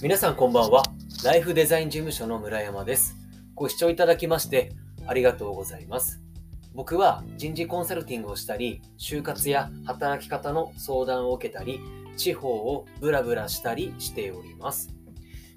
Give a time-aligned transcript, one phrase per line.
[0.00, 0.84] 皆さんこんばんは。
[1.24, 3.16] ライフデザイン事務所の村山です。
[3.56, 4.70] ご視聴いただきまして
[5.08, 6.20] ありがとうございます。
[6.72, 11.80] 僕は人事コンサルティングをしたり、就活や働き方の相談を受けたり、
[12.16, 14.94] 地方をブラブラしたりしております。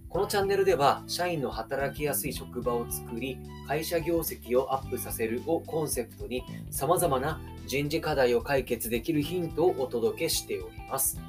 [0.10, 3.38] このチャンネルでは、社員の働きやすい職場を作り、
[3.68, 11.20] 会社業績をアップさせるをコンセプトに、様々な人事課題を解決できるヒントをお届けしております。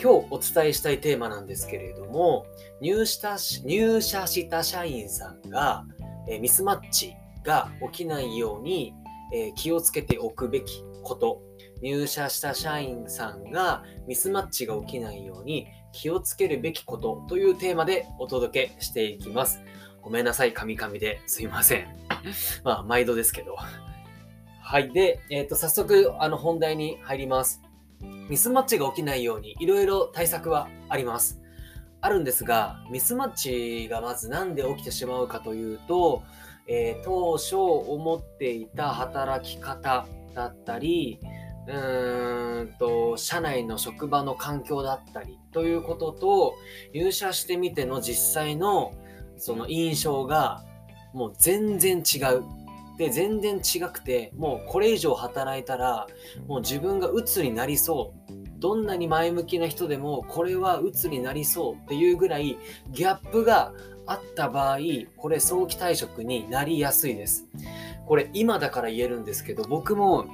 [0.00, 2.46] 今日お伝えしたいテーマなんですけれども、
[2.80, 5.84] 入社し入社した社員さんが、
[6.28, 8.94] えミスマッチが起きないように、
[9.32, 11.40] え気をつけておくべきこと、
[11.82, 19.60] 入社した社員さんがミスマッチが起きないように気をつけるべきことというテーマでお届けしていきます。
[20.02, 21.86] ごめんなさい、カミカミですいません。
[22.64, 23.56] まあ、毎度ですけど。
[24.62, 24.92] はい。
[24.92, 27.62] で、えっ、と、早速、あの、本題に入ります。
[28.28, 31.40] ミスマッチが起きないようにいろいろ対策はあります。
[32.00, 36.22] あるんですが、ミスマッチがまずなんで起きてしまうかというと、
[36.68, 41.18] えー当初思っていた働き方だったり、
[41.66, 46.54] うーんと、社内の職場の環境だったりということと、
[46.94, 48.92] 入社してみての実際の
[49.36, 50.64] その印象が
[51.12, 52.44] もう全然違う。
[52.96, 56.06] で、全然違くて、もうこれ以上働いたら、
[56.46, 58.32] もう自分が鬱になりそう。
[58.58, 62.56] どんなに前向きな人でも、これは鬱になりそうっていうぐらい、
[62.90, 63.72] ギャップが
[64.06, 64.78] あった場合、
[65.16, 67.46] これ早期退職になりやすいです。
[68.06, 70.26] これ今だから言えるんですけど、僕も、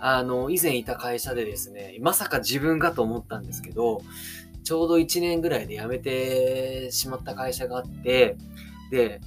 [0.00, 4.00] あの、以前いた会社でですね、まさか自分がと思ったんですけど、
[4.64, 8.36] ちょうど1年ぐらいで辞めてしまった会社があって、
[8.90, 9.20] で、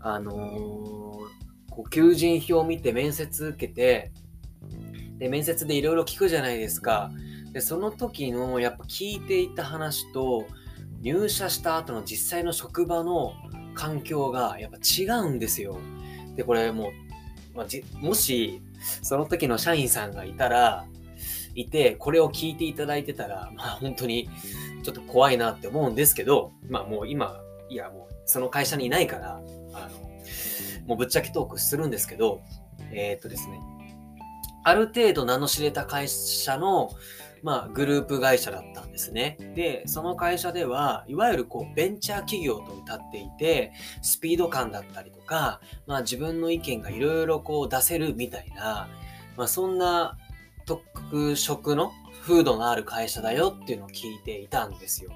[0.00, 1.41] あのー
[1.74, 4.12] こう求人票を見て面接受けて、
[5.18, 7.10] で、面接でいろいろ聞くじゃないですか。
[7.52, 10.46] で、その時のやっぱ聞いていた話と、
[11.00, 13.34] 入社した後の実際の職場の
[13.74, 15.76] 環境がやっぱ違うんですよ。
[16.36, 16.88] で、これも
[17.54, 18.62] う、まあ、じもし、
[19.02, 20.86] その時の社員さんがいたら、
[21.54, 24.28] いて、これを聞いていただいてたら、まあ本当に
[24.82, 29.40] ちょっと怖いなって思うんですけど、まあもう今、いやもうその会社にいないから、
[29.74, 30.11] あの、
[30.86, 32.42] もうぶっちゃけトークするんですけど、
[32.92, 33.60] えーっとですね、
[34.64, 36.90] ある程度名の知れた会社の、
[37.42, 39.36] まあ、グループ会社だったんですね。
[39.56, 48.88] で、その会社では、いわゆるこう、ベンチャー企業と歌っていて、スピード感だったりとか、まあ自分の意見がいろいろこう出せるみたいな、
[49.36, 50.16] まあそんな
[50.64, 51.92] 特色の
[52.22, 55.10] 風土のある会社だよっていうのを聞いていたんですよ。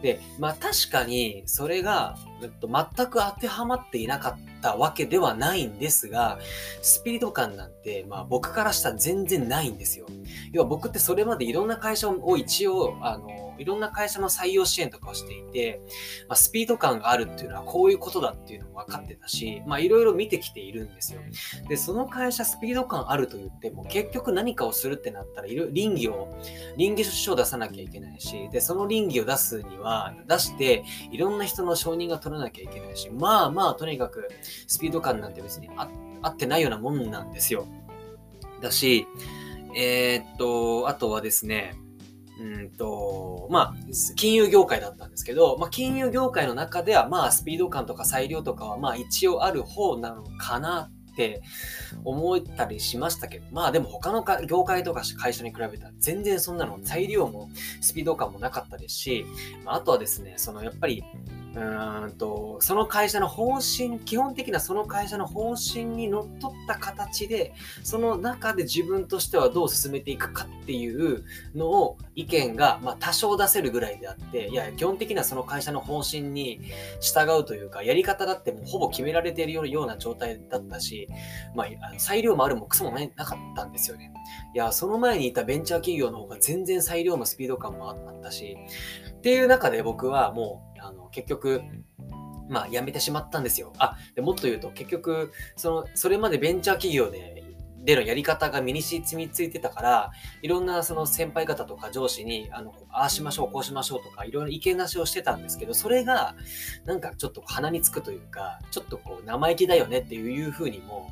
[0.00, 6.38] で、まあ確かにそれが、えっと、全く当てはまっていなかったわけではないんですが、
[6.80, 10.06] スピード感なんて、まあ僕からしたら全然ないんですよ。
[10.52, 15.80] 要は僕ってそれまでいろんな会社を一応、あの、いろんな会社の採用支援とかをしていて、
[16.28, 21.20] まあ、スピード感があるっていうのはこういうことだっていうのも分かってたし、まあいろいろ見てきているんですよ。
[21.68, 26.28] で、その会社スピード感あると言っても、結局何かをするってなったら、いろ倫理を、
[26.76, 34.28] 倫理書を出さなきゃいけないし、で、その倫理を出すには、出して、いろんな人の承認が取らなきゃいけないし、まあまあ、とにかく、
[34.66, 35.88] スピード感なんて別にあ
[36.22, 37.66] 合ってないようなもんなんですよ。
[38.60, 39.06] だし、
[39.74, 41.74] えーっと、あとはですね、
[42.40, 43.74] うんと、まあ、
[44.16, 51.42] 金融業界だったんですけど、まあ、金融業界の中では、まあ、スピード感とか裁量とかは、まあ、一応ある方なのかなって
[52.04, 57.50] 思ったりしましたけど、まあ、でも他の業界とか会社に比べたら、全然そんなの裁量も
[57.80, 59.26] スピード感もなかったですし、
[59.64, 61.02] まあとはですね、その、やっぱり、
[61.58, 67.52] うーんと、その会社の方針、基本的なその会社の方針にのっとった形で、
[67.82, 71.24] その中で自分としてはどう進めていくかっていう
[71.56, 76.60] のを意見が、まあ、多少出せるぐらいであって、いや、基本的にはその会社の方針に
[77.00, 81.08] 従うというか、やり方だってもうほぼ決められているような状態だったし、
[81.56, 81.66] まあ、
[81.98, 84.12] 裁量もあるもクソもなかったんですよね。
[84.54, 88.56] いや、その前にいたベンチャー企業の方が全然裁量もスピード感もあったし、
[89.10, 91.62] っていう中で僕はもう、あの、結局、
[92.48, 93.72] まあ、辞めてしまったんですよ。
[93.78, 97.44] あ、でもっと言うと、結局、その、それまでベンチャー企業で、
[97.84, 100.10] でのやり方が身に染みついてたから、
[100.42, 106.34] いろんなその先輩方とか上司に、あの、ああしましょう、こうしましょうとか、いろいろ意見出しをしてたんですけど、それが、
[106.84, 111.10] なんかちょっと鼻につくというか、ちょっとこう、生意気だよねっていうふうにも、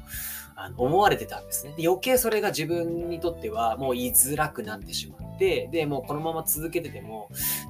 [0.58, 1.74] あの思われてたんですね。
[1.76, 7.28] で余計それが自分にとってはもう言いづらくなってしまって、で、もうこのまま続けてても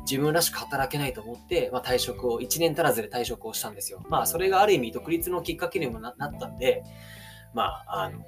[0.09, 4.05] 自分らしく働けないと思って、まあ、退職を、1年足らずで退職をしたんですよ。
[4.09, 6.85] まあそれがある意味独立のきっかけにもなったんで、
[7.55, 8.25] まあ、あの、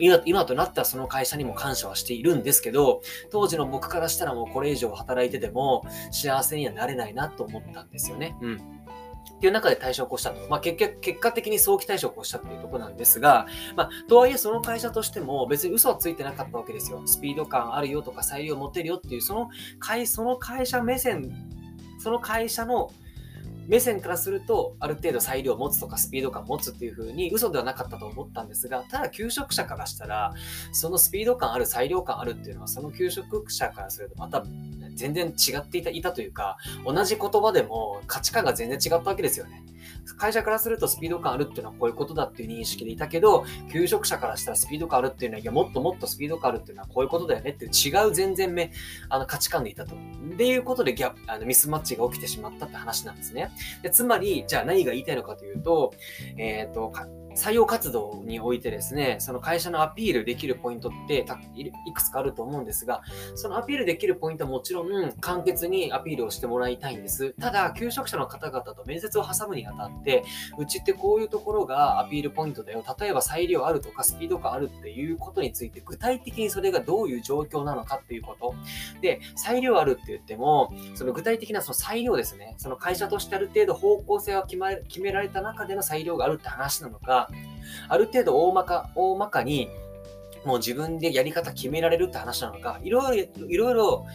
[0.00, 3.02] 今今となってはその会社にも感謝はしているんですけど、
[3.32, 8.36] 当時の僕からしたらもうこれ以上働いてても幸せにはなれないなと思ったんですよね。
[8.40, 8.77] うん。
[9.38, 10.48] っていう中で退職をしたと。
[10.48, 13.46] まあ、結局、結果的に早期退職をしたっていうところなんですが、
[13.76, 17.02] まあ、とはいえその会社としても別に嘘はついてなかったわけですよ。
[17.06, 19.48] スピード感あるよとか裁量持てるよっていう、その
[19.78, 21.32] 会、その会社目線、
[22.00, 22.90] その会社の
[23.68, 30.32] 目線からすると、ある程度裁量を持つとかスピード感を持つっていう風に嘘ではなかったと思ったんですが、ただ求職者からしたら、
[30.72, 34.42] そのスピード感ある、裁量感あるっていうのは、その求職者からするとまた
[34.98, 39.64] 全然違っていたいたというか、同じ言葉でも価値観が全然違ったわけですよね。
[40.16, 48.72] 会社からするとスピード感あるっていうのはこういうことだっていう認識でいたけど、求職者からしたらスピード感あるっていうのは、いや、もっともっとスピード感あるっていうのはこういうことだよねっていう違う全然目、
[49.08, 49.94] あの価値観でいたと。
[49.94, 53.50] っていうことでギャあのミスマッチが起きてしまったって話なんですね。
[53.82, 55.94] でつまり、じゃあ何が言いたいのかというと、
[56.36, 56.92] えっ、ー、と、
[57.38, 61.24] 採用活動においてですね、その会社のアピールできるポイントって
[61.86, 63.02] いくつかあると思うんですが、
[63.36, 67.34] そのアピールできるポイントはもちろん簡潔にアピールをしてもらいたいんです。
[67.40, 70.24] ただ、求職者の方々と面接を挟むにあたって、
[70.58, 72.84] うちってこういうところがアピールポイントだよ。
[72.98, 78.54] 例えば裁量あるとかスピード感あるっていうことについて、具体的にそれがどういう状況なのかっていうこと。
[79.00, 82.56] で、裁量あるって言っても、その具体的なその裁量ですね。
[82.58, 87.27] その会社としてある程度方向性が決められた中での裁量があるって話なのか、
[87.88, 89.68] ある程度大まか、大まかに、
[90.44, 94.06] もう自分でやり方決められるって話なのか、いろいろ、いろいろ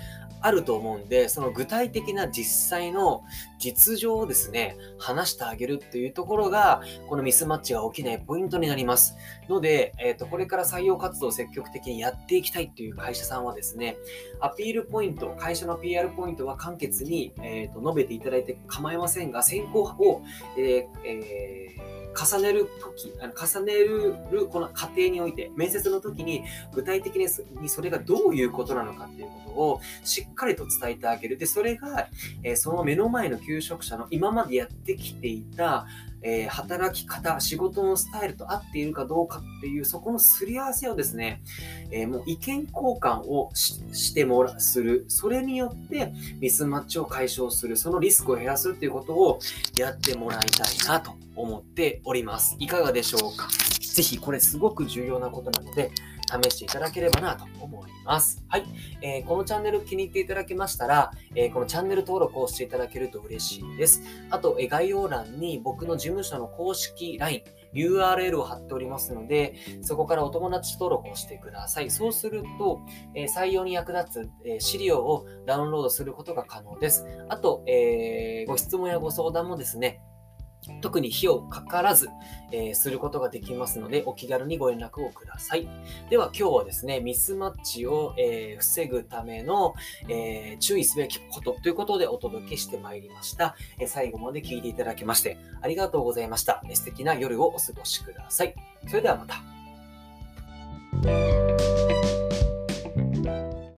[0.44, 3.24] あると思うんで、その具体的な実際の
[3.60, 9.16] 実情をですね、話してあげるっていうところが、このミスマッチが起きないポイントになります。
[9.48, 13.96] ので、えっ、ー、と、これから採用活動を積極的にやっていきたいっていう会社さんはですね、
[14.42, 20.22] アピールポイント、会社の PR ポイントは簡潔に、えーと、述べていただいて構いませんが、先行を、
[20.58, 26.44] えーえー重ねるとき、あの重ねるこの過程において、面接の時に
[26.74, 31.38] 具体的にそれがどういうことなのかっていうことをしっかりと伝えてあげる。
[31.38, 32.08] で、それが、
[32.44, 35.88] えその目の前の求職者の今までやってきていた、
[36.24, 41.42] えー、働き方、仕事のスタイルと合っているかどうかっていう、そこのすり合わせをですね、
[41.92, 45.06] えー、もう意見交換をしてもらする。
[45.10, 47.76] それによってミスマッチを解消する。
[47.76, 49.40] そのリスクを減らすっていうことを
[49.78, 52.56] やってもらいたいなと思っております。
[52.60, 53.48] いかがでしょうか？
[53.94, 55.92] ぜひこれすごく重要なことなので、
[56.42, 58.44] 試していただければなと思います。
[58.48, 58.66] はい。
[59.02, 64.02] えー、このチャンネル気に入っていただけましたら、えー、このチャンネル登録をしていただけると嬉しいです。
[64.32, 67.44] あと、え概要欄に僕の事務所の公式 LINE、
[67.76, 71.92] URL を貼っておりますので、そこからお友達登録をしてください。
[71.92, 72.82] そうすると、
[73.16, 77.06] えー、採用に役立つ、え資料をダウンロードすることが可能です。
[77.30, 80.02] あと、えーご質問やご相談もですね、
[80.82, 82.10] 特に費用かからず、
[82.52, 85.68] えー、することができますので、お気軽にご連絡をください。
[86.10, 89.76] では今日はですね、ミスマッチを、えー、防ぐための、
[90.10, 96.64] えー、注意すべきことということでお届けしてまいりました、え最後まで聞いていただきましてありがとうございました。
[96.74, 98.56] 素敵な夜をお過ごしください。
[98.88, 101.83] それではまた。